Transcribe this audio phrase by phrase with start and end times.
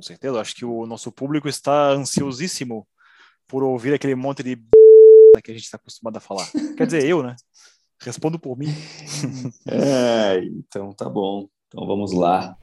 [0.00, 0.40] com certeza.
[0.40, 2.88] Acho que o nosso público está ansiosíssimo
[3.46, 4.56] por ouvir aquele monte de
[5.44, 6.46] que a gente está acostumado a falar.
[6.76, 7.36] Quer dizer, eu, né?
[8.00, 8.68] Respondo por mim.
[9.68, 11.48] é, então tá bom.
[11.68, 12.56] Então vamos lá.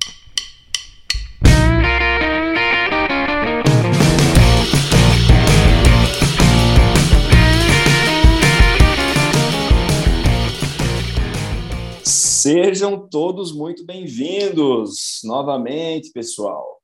[12.03, 16.76] Sejam todos muito bem-vindos novamente, pessoal.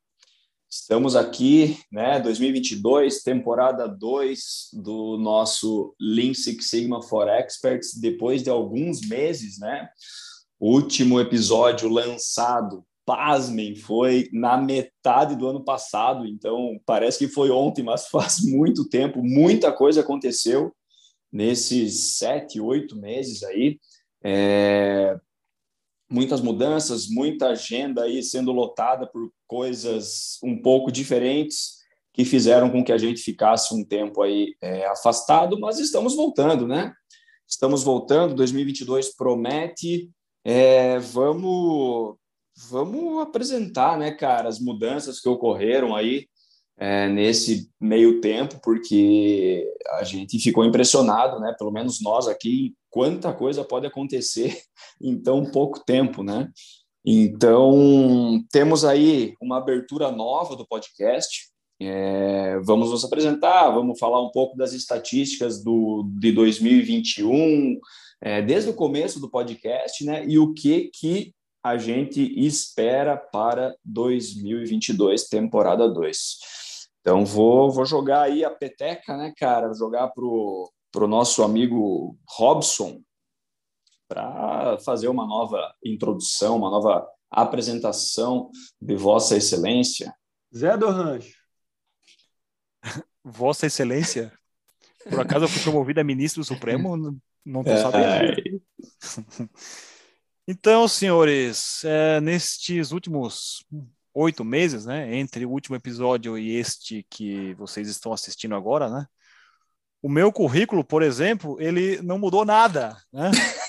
[0.76, 8.50] Estamos aqui, né, 2022, temporada 2 do nosso Lean Six Sigma for Experts, depois de
[8.50, 9.88] alguns meses, né?
[10.60, 17.52] O último episódio lançado, pasmem, foi na metade do ano passado, então parece que foi
[17.52, 20.74] ontem, mas faz muito tempo, muita coisa aconteceu
[21.32, 23.80] nesses sete, oito meses aí.
[24.24, 25.20] É,
[26.10, 32.84] muitas mudanças, muita agenda aí sendo lotada por coisas um pouco diferentes que fizeram com
[32.84, 36.92] que a gente ficasse um tempo aí é, afastado, mas estamos voltando, né?
[37.48, 40.10] Estamos voltando, 2022 promete,
[40.44, 42.16] é, vamos
[42.68, 46.26] vamos apresentar, né, cara, as mudanças que ocorreram aí
[46.76, 51.54] é, nesse meio tempo, porque a gente ficou impressionado, né?
[51.60, 54.64] Pelo menos nós aqui, quanta coisa pode acontecer
[55.00, 56.50] em tão pouco tempo, né?
[57.06, 61.50] Então, temos aí uma abertura nova do podcast.
[61.82, 67.78] É, vamos nos apresentar, vamos falar um pouco das estatísticas do, de 2021,
[68.22, 70.26] é, desde o começo do podcast, né?
[70.26, 76.38] E o que, que a gente espera para 2022, temporada 2.
[77.02, 79.68] Então vou, vou jogar aí a peteca, né, cara?
[79.68, 83.02] Vou jogar pro, pro nosso amigo Robson
[84.14, 90.14] para fazer uma nova introdução, uma nova apresentação de Vossa Excelência.
[90.56, 91.36] Zé do Rancho.
[93.24, 94.32] Vossa Excelência?
[95.10, 96.96] Por acaso eu fui promovido a ministro do Supremo?
[97.44, 98.62] Não estou sabendo.
[100.46, 103.66] Então, senhores, é, nestes últimos
[104.14, 109.08] oito meses, né, entre o último episódio e este que vocês estão assistindo agora, né,
[110.04, 113.32] o meu currículo, por exemplo, ele não mudou nada, né?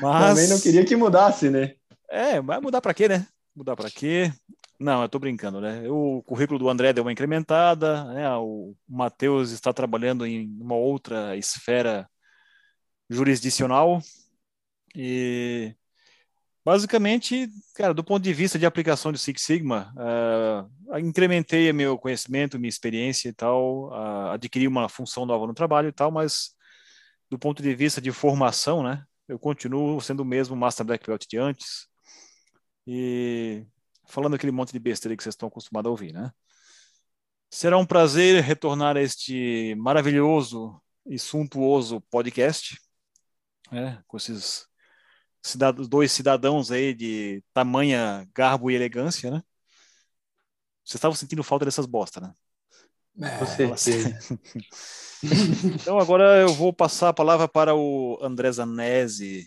[0.00, 0.28] Mas...
[0.28, 1.74] Também não queria que mudasse, né?
[2.10, 3.26] É, vai mudar para quê, né?
[3.54, 4.32] Mudar para quê?
[4.78, 5.88] Não, eu tô brincando, né?
[5.88, 8.28] O currículo do André deu uma incrementada, né?
[8.36, 12.08] O Matheus está trabalhando em uma outra esfera
[13.08, 14.00] jurisdicional
[14.94, 15.74] e
[16.64, 22.58] Basicamente, cara, do ponto de vista de aplicação de Six Sigma, uh, incrementei meu conhecimento,
[22.58, 26.54] minha experiência e tal, uh, adquiri uma função nova no trabalho e tal, mas
[27.28, 31.26] do ponto de vista de formação, né, eu continuo sendo o mesmo Master Black Belt
[31.28, 31.88] de antes
[32.86, 33.66] e
[34.06, 36.30] falando aquele monte de besteira que vocês estão acostumados a ouvir, né.
[37.50, 42.78] Será um prazer retornar a este maravilhoso e suntuoso podcast,
[43.70, 44.66] né, com esses
[45.88, 49.42] dois cidadãos aí de tamanha garbo e elegância, né?
[50.84, 52.32] Vocês estavam sentindo falta dessas bosta, né?
[53.20, 54.38] É, Com certeza.
[55.74, 59.46] então agora eu vou passar a palavra para o André Zanese,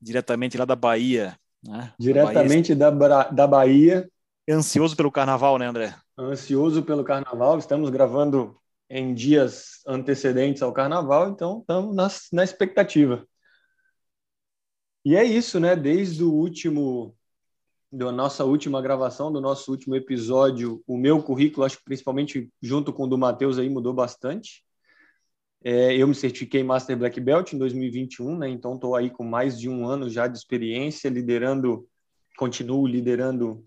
[0.00, 1.38] diretamente lá da Bahia.
[1.62, 1.92] Né?
[1.98, 3.08] Diretamente da Bahia.
[3.08, 4.10] Da, da Bahia.
[4.48, 5.94] Ansioso pelo carnaval, né, André?
[6.18, 7.58] Ansioso pelo carnaval.
[7.58, 8.56] Estamos gravando
[8.90, 13.26] em dias antecedentes ao carnaval, então estamos na, na expectativa.
[15.04, 15.76] E é isso, né?
[15.76, 17.14] Desde o último,
[17.94, 22.92] da nossa última gravação, do nosso último episódio, o meu currículo, acho que principalmente junto
[22.92, 24.64] com o do Matheus aí, mudou bastante.
[25.62, 28.48] É, eu me certifiquei Master Black Belt em 2021, né?
[28.48, 31.88] Então estou aí com mais de um ano já de experiência, liderando,
[32.36, 33.64] continuo liderando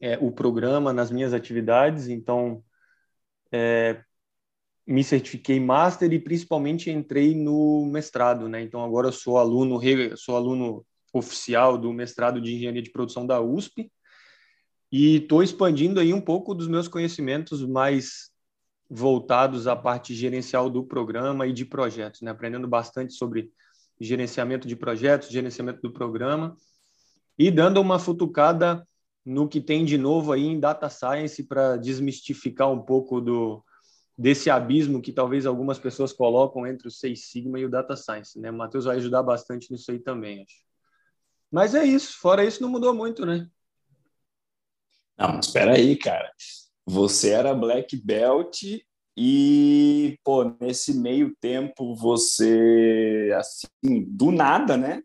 [0.00, 2.08] é, o programa nas minhas atividades.
[2.08, 2.64] Então,
[3.52, 4.02] é,
[4.86, 8.62] me certifiquei master e principalmente entrei no mestrado, né?
[8.62, 9.78] Então agora eu sou aluno,
[10.16, 10.86] sou aluno
[11.18, 13.90] oficial do mestrado de engenharia de produção da USP
[14.90, 18.30] e estou expandindo aí um pouco dos meus conhecimentos mais
[18.88, 22.30] voltados à parte gerencial do programa e de projetos, né?
[22.30, 23.50] Aprendendo bastante sobre
[24.00, 26.56] gerenciamento de projetos, gerenciamento do programa
[27.38, 28.86] e dando uma futucada
[29.24, 33.64] no que tem de novo aí em data science para desmistificar um pouco do
[34.16, 38.40] desse abismo que talvez algumas pessoas colocam entre o Seis Sigma e o Data Science,
[38.40, 38.50] né?
[38.50, 40.65] O Matheus vai ajudar bastante nisso aí também, acho.
[41.56, 43.48] Mas é isso, fora isso não mudou muito, né?
[45.16, 46.30] Não, mas espera aí, cara.
[46.84, 48.60] Você era Black Belt
[49.16, 55.02] e, pô, nesse meio tempo você, assim, do nada, né?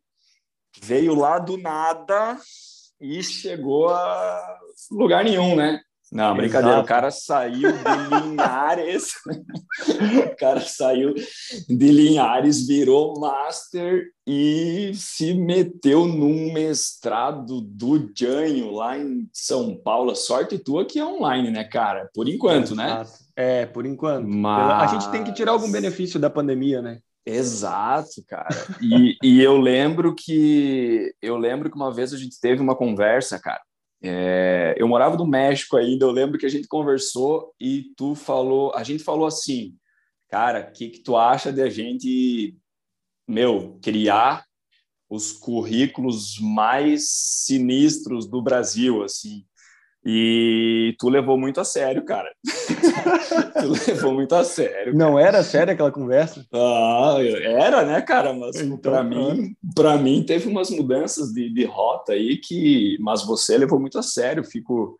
[0.83, 2.38] Veio lá do nada
[3.00, 4.59] e chegou a
[4.92, 5.81] lugar nenhum, né?
[6.12, 6.84] Não, brincadeira, Exato.
[6.84, 9.13] o cara saiu de Linhares,
[10.30, 18.98] o cara saiu de Linhares, virou master e se meteu num mestrado do Janho lá
[18.98, 20.13] em São Paulo.
[20.13, 22.10] Sorte tua que é online, né, cara?
[22.13, 22.88] Por enquanto, né?
[22.88, 23.12] Exato.
[23.34, 24.28] É, por enquanto.
[24.28, 24.84] Mas...
[24.84, 27.00] A gente tem que tirar algum benefício da pandemia, né?
[27.25, 28.50] Exato, cara.
[28.81, 33.40] E, e eu lembro que eu lembro que uma vez a gente teve uma conversa,
[33.40, 33.62] cara
[34.03, 38.74] é, eu morava no México ainda, eu lembro que a gente conversou e tu falou,
[38.75, 39.75] a gente falou assim,
[40.27, 42.57] cara, o que, que tu acha de a gente,
[43.27, 44.45] meu, criar
[45.09, 49.45] os currículos mais sinistros do Brasil, assim,
[50.03, 52.31] e tu levou muito a sério, cara.
[53.53, 54.95] tu levou muito a sério.
[54.95, 56.45] Não era séria aquela conversa?
[56.51, 58.33] Ah, era, né, cara?
[58.33, 63.24] Mas então, para mim, para mim teve umas mudanças de, de rota aí que, mas
[63.24, 64.44] você levou muito a sério.
[64.44, 64.98] Fico,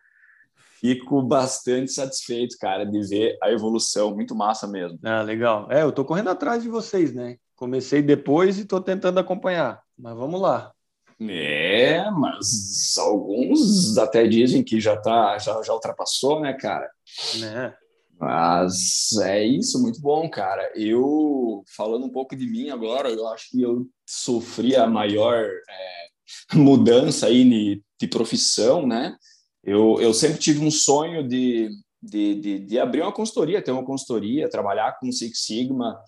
[0.80, 4.14] fico bastante satisfeito, cara, de ver a evolução.
[4.14, 5.00] Muito massa mesmo.
[5.02, 5.66] Ah, legal.
[5.68, 7.38] É, eu tô correndo atrás de vocês, né?
[7.56, 9.82] Comecei depois e tô tentando acompanhar.
[9.98, 10.72] Mas vamos lá.
[11.20, 16.90] É, mas alguns até dizem que já tá, já, já ultrapassou, né, cara?
[17.38, 17.74] Né?
[18.18, 20.70] Mas é isso, muito bom, cara.
[20.76, 26.56] Eu, falando um pouco de mim agora, eu acho que eu sofri a maior é,
[26.56, 29.16] mudança aí de, de profissão, né?
[29.64, 31.68] Eu, eu sempre tive um sonho de,
[32.02, 36.00] de, de, de, abrir uma consultoria, ter uma consultoria, trabalhar com Six Sigma,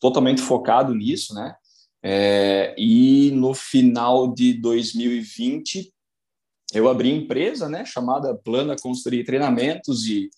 [0.00, 1.54] totalmente focado nisso, né?
[2.02, 5.92] É, e no final de 2020,
[6.72, 10.30] eu abri empresa, né, chamada Plana Consultoria e Treinamentos e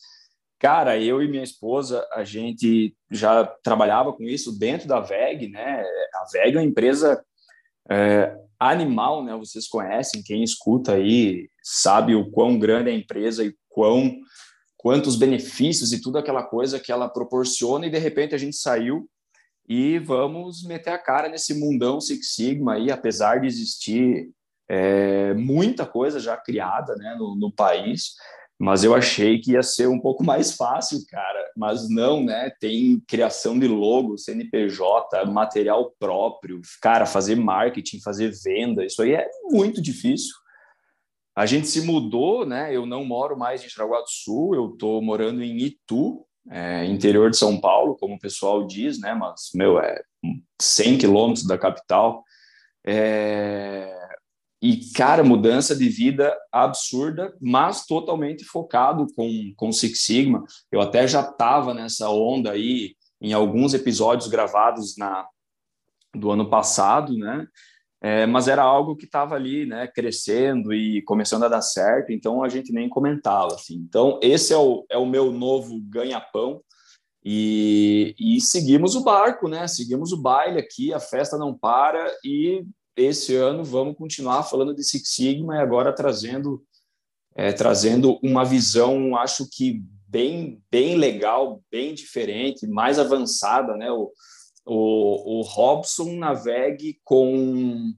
[0.58, 5.82] cara, eu e minha esposa, a gente já trabalhava com isso dentro da VEG, né?
[6.14, 7.20] A VEG é uma empresa
[7.90, 9.34] é, animal, né?
[9.34, 14.14] Vocês conhecem, quem escuta aí sabe o quão grande é a empresa e quão
[14.76, 19.08] quantos benefícios e tudo aquela coisa que ela proporciona e de repente a gente saiu
[19.68, 24.30] e vamos meter a cara nesse mundão Six Sigma aí, apesar de existir
[24.68, 28.14] é, muita coisa já criada né, no, no, país,
[28.58, 32.50] mas eu achei que ia ser um pouco mais fácil, cara, mas não, né?
[32.60, 39.28] Tem criação de logo, CNPJ, material próprio, cara, fazer marketing, fazer venda, isso aí é
[39.50, 40.34] muito difícil.
[41.34, 42.74] A gente se mudou, né?
[42.74, 47.30] Eu não moro mais em Jaraguá do Sul, eu estou morando em Itu, é, interior
[47.30, 49.14] de São Paulo, como o pessoal diz, né?
[49.14, 50.02] Mas, meu, é
[50.60, 52.24] 100 quilômetros da capital.
[52.86, 53.96] É...
[54.60, 60.44] E, cara, mudança de vida absurda, mas totalmente focado com, com Six Sigma.
[60.70, 65.26] Eu até já estava nessa onda aí em alguns episódios gravados na
[66.14, 67.46] do ano passado, né?
[68.04, 72.42] É, mas era algo que estava ali, né, crescendo e começando a dar certo, então
[72.42, 73.76] a gente nem comentava, assim.
[73.76, 76.60] Então, esse é o, é o meu novo ganha-pão
[77.24, 82.66] e, e seguimos o barco, né, seguimos o baile aqui, a festa não para e
[82.96, 86.60] esse ano vamos continuar falando de Six Sigma e agora trazendo,
[87.36, 94.10] é, trazendo uma visão, acho que bem, bem legal, bem diferente, mais avançada, né, o,
[94.64, 97.92] o, o Robson navegue com,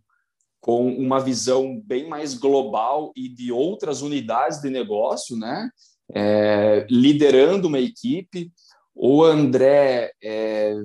[0.61, 5.69] com uma visão bem mais global e de outras unidades de negócio, né?
[6.15, 8.53] É, liderando uma equipe.
[8.95, 10.77] O André, é,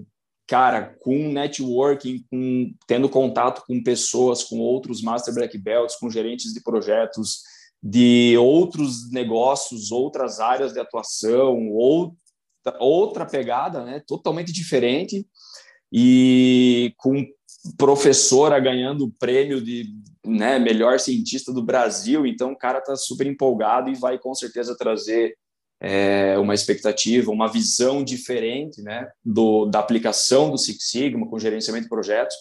[0.47, 6.53] cara, com networking, com, tendo contato com pessoas, com outros Master Black Belts, com gerentes
[6.53, 7.43] de projetos
[7.81, 11.69] de outros negócios, outras áreas de atuação,
[12.79, 14.03] outra, pegada, né?
[14.05, 15.25] Totalmente diferente
[15.91, 17.25] e com
[17.77, 19.87] professora ganhando o prêmio de
[20.25, 24.77] né, melhor cientista do Brasil, então o cara está super empolgado e vai com certeza
[24.77, 25.35] trazer
[25.81, 31.83] é, uma expectativa, uma visão diferente né, do, da aplicação do Six Sigma com gerenciamento
[31.83, 32.35] de projetos.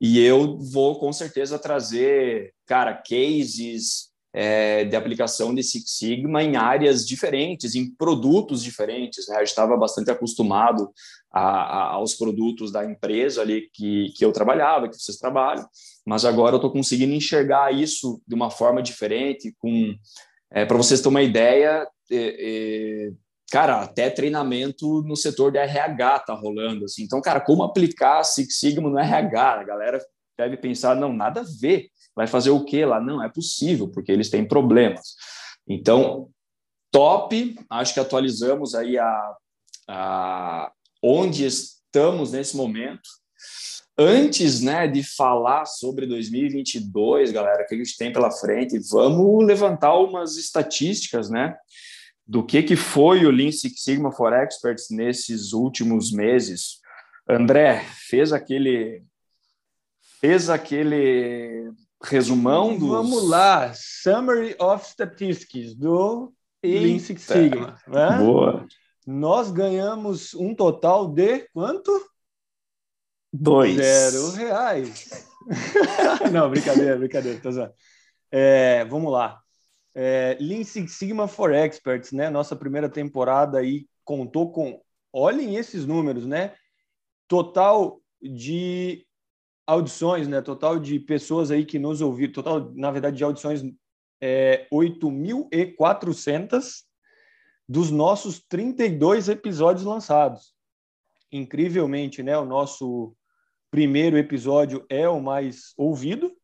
[0.00, 6.56] E eu vou com certeza trazer, cara, cases, é, de aplicação de Six Sigma em
[6.56, 9.28] áreas diferentes, em produtos diferentes.
[9.28, 9.38] Né?
[9.38, 10.90] Gente estava bastante acostumado
[11.32, 15.66] a, a, aos produtos da empresa ali que, que eu trabalhava, que vocês trabalham,
[16.06, 19.54] mas agora eu estou conseguindo enxergar isso de uma forma diferente.
[19.58, 19.94] Com,
[20.50, 23.12] é, Para vocês terem uma ideia, é, é,
[23.50, 26.84] cara, até treinamento no setor de RH tá rolando.
[26.84, 27.02] Assim.
[27.02, 29.60] Então, cara, como aplicar Six Sigma no RH?
[29.60, 30.00] A galera
[30.38, 33.00] deve pensar, não, nada a ver Vai fazer o que lá?
[33.00, 35.14] Não, é possível, porque eles têm problemas.
[35.66, 36.28] Então,
[36.90, 39.36] top, acho que atualizamos aí a,
[39.88, 43.08] a onde estamos nesse momento.
[43.98, 49.94] antes né, de falar sobre 2022, galera, que a gente tem pela frente, vamos levantar
[49.98, 51.54] umas estatísticas, né?
[52.26, 56.78] Do que, que foi o Lean Six Sigma for Experts nesses últimos meses.
[57.28, 59.02] André, fez aquele
[60.20, 61.70] fez aquele
[62.02, 62.88] resumão dos...
[62.88, 67.78] Vamos lá, Summary of Statistics do Lean Six Sigma.
[67.86, 68.18] Né?
[68.18, 68.66] Boa.
[69.06, 71.90] Nós ganhamos um total de quanto?
[73.32, 73.76] Dois.
[73.76, 75.28] Zero reais.
[76.32, 77.40] Não, brincadeira, brincadeira.
[77.40, 77.50] Tô
[78.30, 79.40] é, vamos lá.
[79.94, 82.30] É, Lean Six Sigma for Experts, né?
[82.30, 84.80] Nossa primeira temporada aí contou com,
[85.12, 86.54] olhem esses números, né?
[87.26, 89.06] Total de
[89.70, 90.42] audições, né?
[90.42, 93.62] Total de pessoas aí que nos ouviram, total, na verdade, de audições
[94.20, 96.82] é 8.400
[97.68, 100.52] dos nossos 32 episódios lançados.
[101.30, 102.36] Incrivelmente, né?
[102.36, 103.14] O nosso
[103.70, 106.36] primeiro episódio é o mais ouvido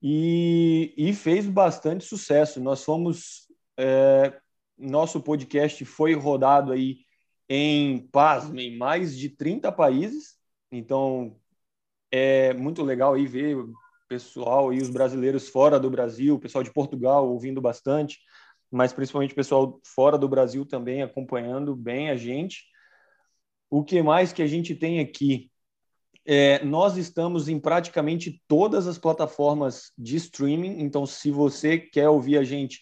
[0.00, 2.60] e, e fez bastante sucesso.
[2.60, 4.34] Nós fomos, é,
[4.78, 7.00] nosso podcast foi rodado aí
[7.46, 10.38] em, pasmem, mais de 30 países.
[10.72, 11.38] Então,
[12.16, 13.74] é muito legal aí ver o
[14.08, 18.20] pessoal e os brasileiros fora do Brasil, o pessoal de Portugal ouvindo bastante,
[18.70, 22.62] mas principalmente o pessoal fora do Brasil também acompanhando bem a gente.
[23.68, 25.50] O que mais que a gente tem aqui?
[26.24, 32.38] É, nós estamos em praticamente todas as plataformas de streaming, então se você quer ouvir
[32.38, 32.80] a gente,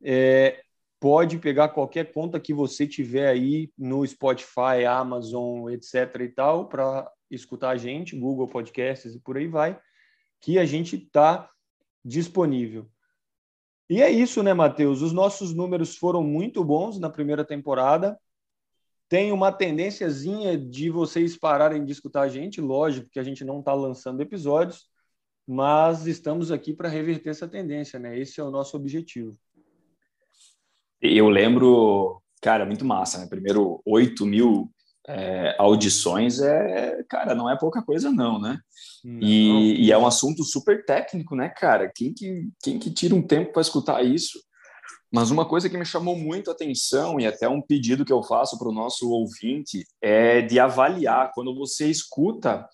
[0.00, 0.62] é,
[1.00, 6.20] pode pegar qualquer conta que você tiver aí no Spotify, Amazon, etc.
[6.20, 9.80] e tal, para escutar a gente, Google Podcasts e por aí vai,
[10.40, 11.50] que a gente está
[12.04, 12.90] disponível.
[13.88, 15.02] E é isso, né, Matheus?
[15.02, 18.18] Os nossos números foram muito bons na primeira temporada
[19.10, 23.58] tem uma tendênciazinha de vocês pararem de escutar a gente, lógico que a gente não
[23.58, 24.88] está lançando episódios,
[25.44, 28.16] mas estamos aqui para reverter essa tendência, né?
[28.16, 29.36] Esse é o nosso objetivo.
[31.02, 33.26] Eu lembro, cara, muito massa, né?
[33.28, 34.72] Primeiro, 8 mil
[35.08, 38.58] é, audições é, cara, não é pouca coisa não, né?
[39.04, 39.20] Não.
[39.20, 41.90] E, e, é um assunto super técnico, né, cara?
[41.94, 44.38] Quem que, quem que tira um tempo para escutar isso?
[45.12, 48.22] Mas uma coisa que me chamou muito a atenção e até um pedido que eu
[48.22, 52.68] faço para o nosso ouvinte é de avaliar quando você escuta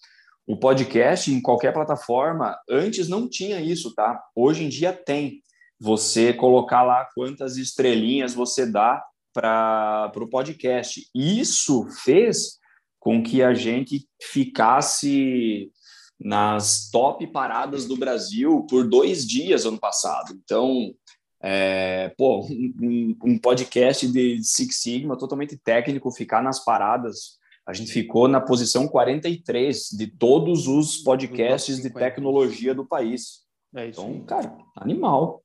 [0.46, 2.56] o podcast em qualquer plataforma.
[2.68, 4.22] Antes não tinha isso, tá?
[4.34, 5.42] Hoje em dia tem.
[5.78, 9.02] Você colocar lá quantas estrelinhas você dá
[9.36, 11.06] para o podcast.
[11.14, 12.58] Isso fez
[12.98, 15.70] com que a gente ficasse
[16.18, 20.34] nas top paradas do Brasil por dois dias ano passado.
[20.42, 20.94] Então,
[21.42, 27.36] é, pô, um, um, podcast de Six Sigma totalmente técnico, ficar nas paradas.
[27.66, 33.44] A gente ficou na posição 43 de todos os podcasts de tecnologia do país.
[33.74, 34.00] É isso.
[34.00, 35.42] Então, cara, animal.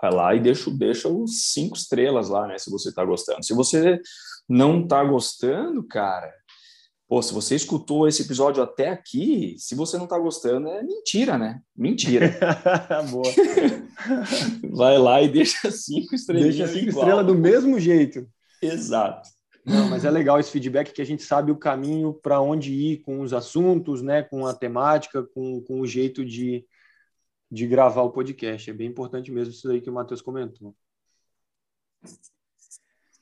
[0.00, 2.58] Vai lá e deixa, deixa os cinco estrelas lá, né?
[2.58, 3.44] Se você tá gostando.
[3.44, 4.00] Se você
[4.48, 6.32] não tá gostando, cara,
[7.08, 11.38] Pô, se você escutou esse episódio até aqui, se você não tá gostando, é mentira,
[11.38, 11.62] né?
[11.74, 12.36] Mentira.
[13.10, 13.24] Boa.
[14.70, 16.54] Vai lá e deixa cinco estrelas.
[16.54, 18.28] Deixa cinco estrelas do mesmo jeito.
[18.60, 19.26] Exato.
[19.64, 22.98] Não, mas é legal esse feedback que a gente sabe o caminho para onde ir
[22.98, 24.22] com os assuntos, né?
[24.22, 26.62] Com a temática, com, com o jeito de,
[27.50, 28.70] de gravar o podcast.
[28.70, 30.74] É bem importante mesmo isso aí que o Matheus comentou.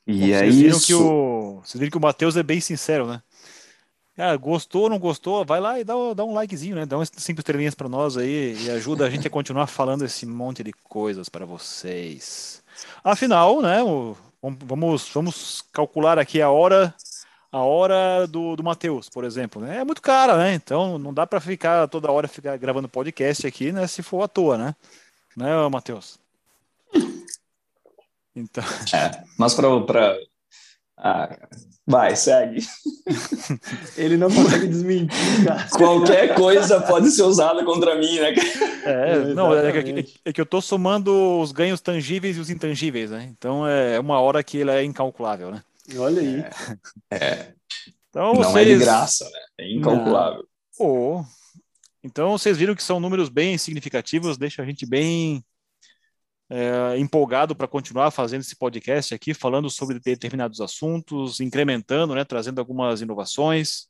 [0.07, 0.87] E Bom, é vocês viram isso.
[0.87, 3.23] Que o, vocês viram que o Matheus é bem sincero, né?
[4.19, 5.45] Ah, gostou ou não gostou?
[5.45, 6.87] Vai lá e dá, dá um likezinho, né?
[6.87, 10.25] Dá umas cinco estrelinhas para nós aí e ajuda a gente a continuar falando esse
[10.25, 12.63] monte de coisas para vocês.
[13.05, 13.81] Afinal, né?
[14.67, 16.95] Vamos, vamos calcular aqui a hora
[17.57, 19.63] a hora do, do Matheus, por exemplo.
[19.63, 19.79] Né?
[19.79, 20.55] É muito cara, né?
[20.55, 23.87] Então não dá para ficar toda hora ficar gravando podcast aqui, né?
[23.87, 24.75] Se for à toa, né?
[25.37, 26.19] Né, Matheus?
[28.35, 28.63] Então...
[28.93, 29.69] É, mas para
[30.99, 31.29] ah,
[31.87, 32.61] vai, segue.
[33.97, 35.69] Ele não consegue desmentir, cara.
[35.71, 38.35] Qualquer coisa pode ser usada contra mim, né?
[38.85, 43.11] É, não, é que, é que, eu tô somando os ganhos tangíveis e os intangíveis,
[43.11, 43.29] né?
[43.31, 45.63] Então é uma hora que ele é incalculável, né?
[45.97, 46.41] Olha aí.
[47.11, 47.17] É.
[47.17, 47.55] é.
[48.09, 48.57] Então, não vocês...
[48.57, 49.41] é de graça, né?
[49.59, 50.49] É incalculável.
[50.79, 51.23] Oh.
[52.03, 55.45] Então vocês viram que são números bem significativos, deixa a gente bem
[56.49, 62.61] é, empolgado para continuar fazendo esse podcast aqui, falando sobre determinados assuntos, incrementando, né, trazendo
[62.61, 63.89] algumas inovações,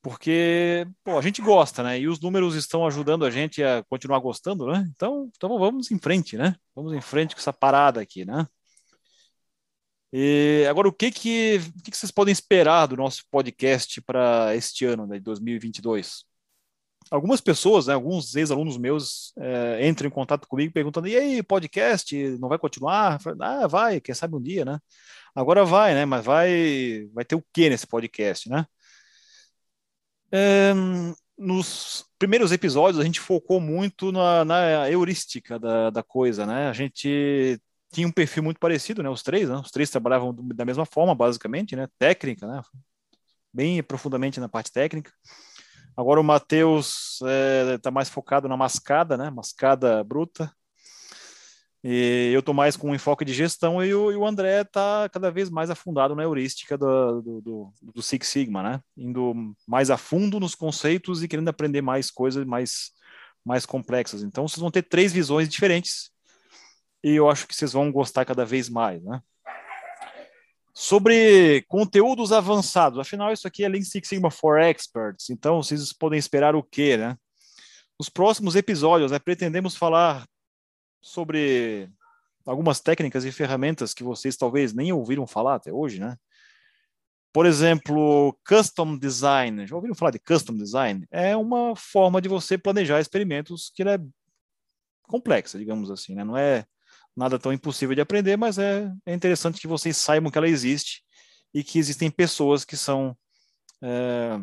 [0.00, 1.98] porque pô, a gente gosta, né?
[1.98, 4.88] E os números estão ajudando a gente a continuar gostando, né?
[4.94, 6.54] Então, então vamos em frente, né?
[6.76, 8.46] Vamos em frente com essa parada aqui, né?
[10.12, 14.84] E agora, o que que, o que vocês podem esperar do nosso podcast para este
[14.84, 16.24] ano, né, de 2022?
[17.10, 22.16] Algumas pessoas, né, alguns ex-alunos meus, é, entram em contato comigo perguntando: e aí, podcast,
[22.38, 23.20] não vai continuar?
[23.20, 24.78] Falei, ah, vai, quem sabe um dia, né?
[25.34, 26.04] Agora vai, né?
[26.04, 28.66] Mas vai, vai ter o que nesse podcast, né?
[30.32, 30.72] É,
[31.38, 36.68] nos primeiros episódios a gente focou muito na, na heurística da, da coisa, né?
[36.68, 37.60] A gente
[37.92, 39.08] tinha um perfil muito parecido, né?
[39.08, 39.56] Os três, né?
[39.56, 41.88] Os três trabalhavam da mesma forma, basicamente, né?
[41.98, 42.60] Técnica, né?
[43.52, 45.10] Bem profundamente na parte técnica.
[45.96, 49.30] Agora o Matheus está é, tá mais focado na mascada, né?
[49.30, 50.52] Mascada bruta.
[51.82, 55.08] E eu estou mais com um enfoque de gestão e o, e o André está
[55.08, 58.80] cada vez mais afundado na heurística do, do, do, do, Six Sigma, né?
[58.96, 62.90] Indo mais a fundo nos conceitos e querendo aprender mais coisas mais,
[63.44, 64.22] mais complexas.
[64.22, 66.10] Então, vocês vão ter três visões diferentes
[67.06, 69.22] e eu acho que vocês vão gostar cada vez mais, né?
[70.74, 76.18] Sobre conteúdos avançados, afinal, isso aqui é Lean Six Sigma for Experts, então vocês podem
[76.18, 77.16] esperar o quê, né?
[77.96, 80.26] Nos próximos episódios, né, pretendemos falar
[81.00, 81.88] sobre
[82.44, 86.16] algumas técnicas e ferramentas que vocês talvez nem ouviram falar até hoje, né?
[87.32, 89.64] Por exemplo, custom design.
[89.64, 91.06] Já ouviram falar de custom design?
[91.12, 94.00] É uma forma de você planejar experimentos que é
[95.04, 96.24] complexa, digamos assim, né?
[96.24, 96.66] Não é
[97.16, 101.02] nada tão impossível de aprender, mas é, é interessante que vocês saibam que ela existe
[101.54, 103.16] e que existem pessoas que são
[103.82, 104.38] é,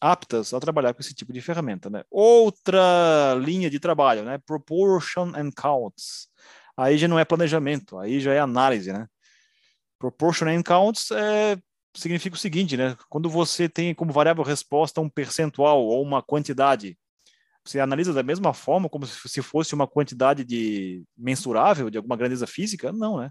[0.00, 1.90] aptas a trabalhar com esse tipo de ferramenta.
[1.90, 2.02] Né?
[2.10, 4.38] Outra linha de trabalho, né?
[4.38, 6.28] Proportion and Counts.
[6.76, 9.06] Aí já não é planejamento, aí já é análise, né?
[9.98, 11.56] Proportion and Counts é,
[11.94, 12.96] significa o seguinte, né?
[13.08, 16.98] Quando você tem como variável resposta um percentual ou uma quantidade,
[17.64, 22.46] você analisa da mesma forma como se fosse uma quantidade de mensurável de alguma grandeza
[22.46, 22.92] física?
[22.92, 23.30] Não, né?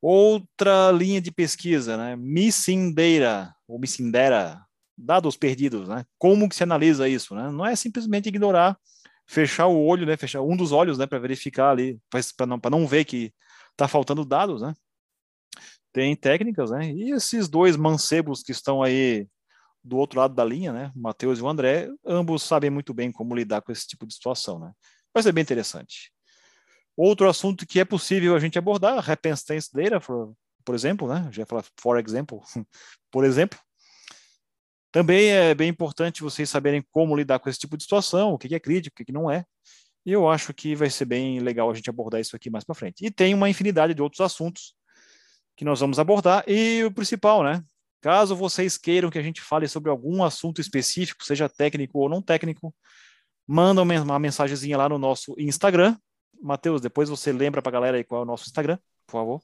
[0.00, 2.16] Outra linha de pesquisa, né?
[2.16, 4.64] Missing data, ou missing data,
[4.96, 6.04] dados perdidos, né?
[6.18, 7.50] Como que se analisa isso, né?
[7.50, 8.78] Não é simplesmente ignorar,
[9.26, 10.16] fechar o olho, né?
[10.16, 11.06] Fechar um dos olhos, né?
[11.06, 12.00] Para verificar ali,
[12.36, 13.32] para não, não ver que
[13.72, 14.72] está faltando dados, né?
[15.92, 16.92] Tem técnicas, né?
[16.92, 19.26] E esses dois mancebos que estão aí
[19.82, 20.92] do outro lado da linha, né?
[20.94, 24.14] O Matheus e o André, ambos sabem muito bem como lidar com esse tipo de
[24.14, 24.72] situação, né?
[25.12, 26.12] Vai ser bem interessante.
[26.96, 31.28] Outro assunto que é possível a gente abordar, repentance data, por, por exemplo, né?
[31.32, 32.38] Já falar for example,
[33.10, 33.58] por exemplo,
[34.90, 38.54] também é bem importante vocês saberem como lidar com esse tipo de situação, o que
[38.54, 39.44] é crítico, o que não é.
[40.04, 42.74] E eu acho que vai ser bem legal a gente abordar isso aqui mais para
[42.74, 43.04] frente.
[43.04, 44.74] E tem uma infinidade de outros assuntos
[45.56, 46.42] que nós vamos abordar.
[46.48, 47.62] E o principal, né?
[48.00, 52.22] Caso vocês queiram que a gente fale sobre algum assunto específico, seja técnico ou não
[52.22, 52.74] técnico,
[53.46, 55.96] manda uma mensagenzinha lá no nosso Instagram.
[56.40, 59.42] Matheus, depois você lembra para a galera aí qual é o nosso Instagram, por favor.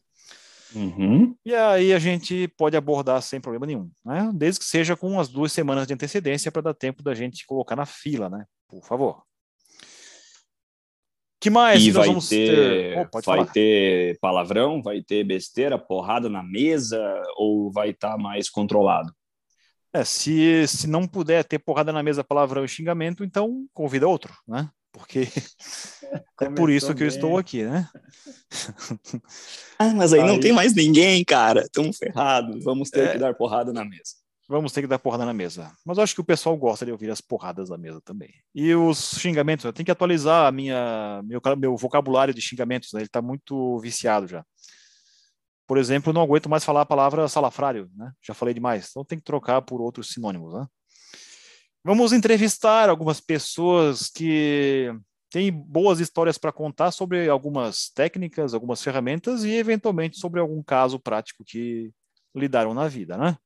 [0.75, 1.37] Uhum.
[1.45, 4.31] E aí a gente pode abordar sem problema nenhum, né?
[4.35, 7.77] Desde que seja com umas duas semanas de antecedência para dar tempo da gente colocar
[7.77, 8.45] na fila, né?
[8.69, 9.23] Por favor.
[11.45, 11.85] Que mais?
[11.85, 12.99] E vai ter, ter...
[12.99, 13.47] Oh, vai falar.
[13.53, 16.99] ter palavrão, vai ter besteira, porrada na mesa
[17.37, 19.15] ou vai estar tá mais controlado?
[19.93, 24.33] É, se, se não puder ter porrada na mesa, palavrão e xingamento, então convida outro,
[24.49, 24.71] né?
[24.91, 25.29] Porque
[26.41, 27.91] é por isso que eu estou aqui, né?
[29.79, 31.61] ah, mas aí, aí, não tem mais ninguém, cara.
[31.61, 32.65] Estamos ferrados.
[32.65, 33.13] Vamos ter é...
[33.13, 34.15] que dar porrada na mesa.
[34.49, 35.73] Vamos ter que dar porrada na mesa.
[35.85, 38.33] Mas eu acho que o pessoal gosta de ouvir as porradas na mesa também.
[38.55, 43.01] E os xingamentos, eu tenho que atualizar a minha, meu, meu vocabulário de xingamentos, né?
[43.01, 44.45] ele está muito viciado já.
[45.67, 48.13] Por exemplo, não aguento mais falar a palavra salafrário, né?
[48.23, 48.89] Já falei demais.
[48.91, 50.67] Então tem que trocar por outros sinônimos, né?
[51.83, 54.91] Vamos entrevistar algumas pessoas que
[55.31, 60.99] têm boas histórias para contar sobre algumas técnicas, algumas ferramentas e, eventualmente, sobre algum caso
[60.99, 61.91] prático que
[62.35, 63.37] lidaram na vida, né?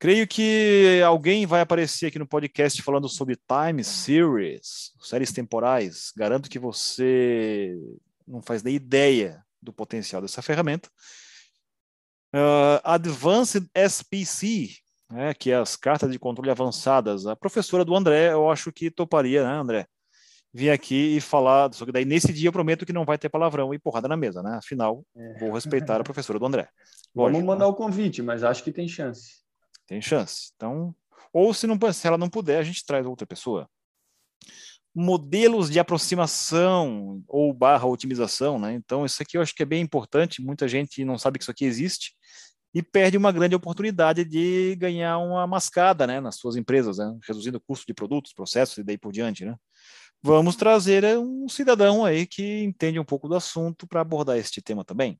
[0.00, 6.12] Creio que alguém vai aparecer aqui no podcast falando sobre time series, séries temporais.
[6.16, 7.76] Garanto que você
[8.24, 10.88] não faz nem ideia do potencial dessa ferramenta.
[12.32, 14.68] Uh, Advanced SPC,
[15.10, 17.26] né, que é as cartas de controle avançadas.
[17.26, 19.86] A professora do André, eu acho que toparia, né, André?
[20.54, 23.28] Vir aqui e falar, só que daí nesse dia eu prometo que não vai ter
[23.28, 24.58] palavrão e porrada na mesa, né?
[24.58, 25.38] Afinal, é.
[25.40, 26.68] vou respeitar a professora do André.
[27.12, 27.70] Lógico, Vamos mandar né?
[27.70, 29.47] o convite, mas acho que tem chance.
[29.88, 30.52] Tem chance.
[30.54, 30.94] Então,
[31.32, 33.68] ou se, não, se ela não puder, a gente traz outra pessoa.
[34.94, 38.74] Modelos de aproximação ou barra otimização, né?
[38.74, 40.42] Então, isso aqui eu acho que é bem importante.
[40.42, 42.14] Muita gente não sabe que isso aqui existe
[42.74, 47.56] e perde uma grande oportunidade de ganhar uma mascada né, nas suas empresas, né, reduzindo
[47.56, 49.44] o custo de produtos, processos e daí por diante.
[49.44, 49.56] Né.
[50.22, 54.84] Vamos trazer um cidadão aí que entende um pouco do assunto para abordar este tema
[54.84, 55.18] também.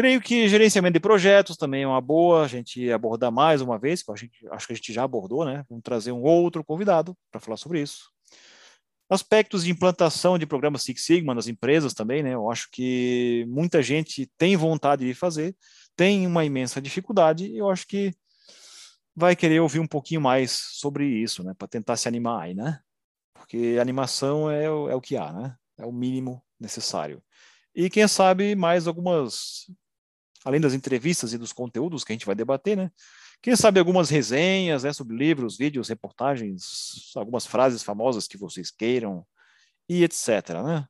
[0.00, 4.02] Creio que gerenciamento de projetos também é uma boa a gente abordar mais uma vez,
[4.02, 5.62] que gente, acho que a gente já abordou, né?
[5.68, 8.10] Vamos trazer um outro convidado para falar sobre isso.
[9.10, 12.32] Aspectos de implantação de programas Six Sigma nas empresas também, né?
[12.32, 15.54] Eu acho que muita gente tem vontade de fazer,
[15.94, 18.10] tem uma imensa dificuldade, e eu acho que
[19.14, 21.52] vai querer ouvir um pouquinho mais sobre isso, né?
[21.58, 22.80] Para tentar se animar aí, né?
[23.34, 25.56] Porque animação é, é o que há, né?
[25.76, 27.22] É o mínimo necessário.
[27.74, 29.70] E quem sabe mais algumas,
[30.44, 32.90] além das entrevistas e dos conteúdos que a gente vai debater, né?
[33.42, 39.26] Quem sabe algumas resenhas né, sobre livros, vídeos, reportagens, algumas frases famosas que vocês queiram
[39.88, 40.50] e etc.
[40.62, 40.86] Né?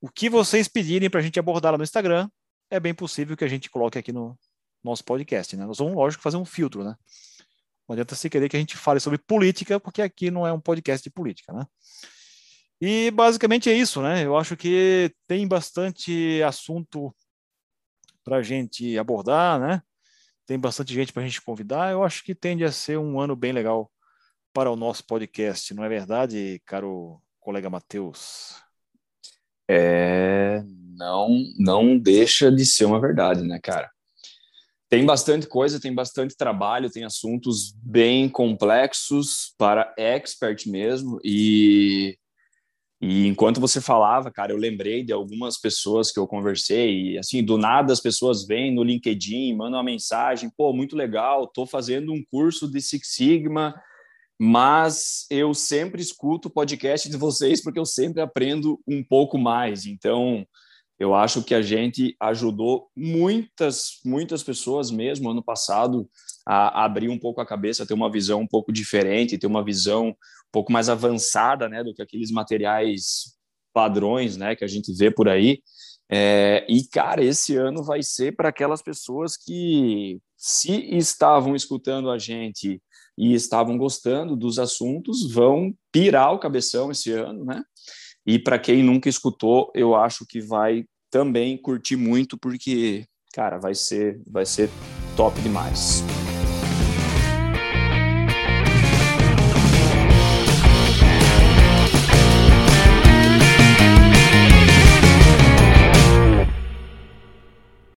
[0.00, 2.30] O que vocês pedirem para a gente abordar lá no Instagram,
[2.70, 4.38] é bem possível que a gente coloque aqui no
[4.84, 5.56] nosso podcast.
[5.56, 5.66] Né?
[5.66, 6.84] Nós vamos, lógico, fazer um filtro.
[6.84, 6.94] Né?
[7.88, 10.60] Não adianta se querer que a gente fale sobre política, porque aqui não é um
[10.60, 11.52] podcast de política.
[11.52, 11.66] Né?
[12.80, 14.00] E basicamente é isso.
[14.00, 14.24] Né?
[14.24, 17.12] Eu acho que tem bastante assunto
[18.30, 19.82] para a gente abordar, né?
[20.50, 21.92] tem bastante gente para a gente convidar.
[21.92, 23.88] Eu acho que tende a ser um ano bem legal
[24.52, 28.56] para o nosso podcast, não é verdade, caro colega Matheus?
[29.70, 30.60] É,
[30.96, 33.88] não, não deixa de ser uma verdade, né, cara?
[34.88, 42.18] Tem bastante coisa, tem bastante trabalho, tem assuntos bem complexos para expert mesmo e
[43.00, 47.42] e enquanto você falava, cara, eu lembrei de algumas pessoas que eu conversei, e assim,
[47.42, 52.12] do nada as pessoas vêm no LinkedIn, mandam uma mensagem, pô, muito legal, tô fazendo
[52.12, 53.74] um curso de Six Sigma,
[54.38, 59.86] mas eu sempre escuto o podcast de vocês porque eu sempre aprendo um pouco mais.
[59.86, 60.46] Então,
[60.98, 66.06] eu acho que a gente ajudou muitas, muitas pessoas mesmo ano passado
[66.46, 70.14] a abrir um pouco a cabeça, ter uma visão um pouco diferente, ter uma visão
[70.52, 73.36] pouco mais avançada, né, do que aqueles materiais
[73.72, 75.60] padrões, né, que a gente vê por aí.
[76.12, 82.18] É, e cara, esse ano vai ser para aquelas pessoas que se estavam escutando a
[82.18, 82.82] gente
[83.16, 87.62] e estavam gostando dos assuntos, vão pirar o cabeção esse ano, né?
[88.26, 93.74] E para quem nunca escutou, eu acho que vai também curtir muito porque, cara, vai
[93.74, 94.70] ser vai ser
[95.16, 96.02] top demais.